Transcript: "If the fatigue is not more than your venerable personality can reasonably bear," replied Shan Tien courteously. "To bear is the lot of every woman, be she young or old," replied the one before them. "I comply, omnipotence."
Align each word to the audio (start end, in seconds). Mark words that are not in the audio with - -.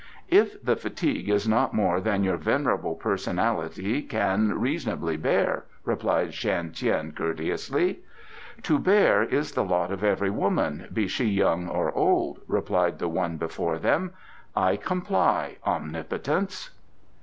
"If 0.29 0.59
the 0.63 0.75
fatigue 0.75 1.29
is 1.29 1.47
not 1.47 1.75
more 1.75 2.01
than 2.01 2.23
your 2.23 2.37
venerable 2.37 2.95
personality 2.95 4.01
can 4.01 4.59
reasonably 4.59 5.15
bear," 5.15 5.65
replied 5.85 6.33
Shan 6.33 6.71
Tien 6.71 7.11
courteously. 7.11 7.99
"To 8.63 8.79
bear 8.79 9.21
is 9.21 9.51
the 9.51 9.63
lot 9.63 9.91
of 9.91 10.03
every 10.03 10.31
woman, 10.31 10.87
be 10.91 11.07
she 11.07 11.25
young 11.25 11.67
or 11.69 11.91
old," 11.91 12.39
replied 12.47 12.97
the 12.97 13.09
one 13.09 13.37
before 13.37 13.77
them. 13.77 14.13
"I 14.55 14.75
comply, 14.75 15.57
omnipotence." 15.67 16.71